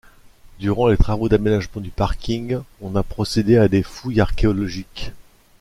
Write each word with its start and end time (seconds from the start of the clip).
Durant 0.57 0.87
les 0.87 0.97
travaux 0.97 1.29
d'aménagement 1.29 1.79
du 1.79 1.91
parking, 1.91 2.57
on 2.81 2.95
a 2.95 3.03
procédé 3.03 3.57
à 3.59 3.67
des 3.67 3.83
fouilles 3.83 4.19
archéologiques. 4.19 5.11